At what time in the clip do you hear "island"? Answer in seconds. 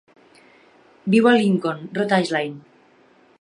2.25-2.59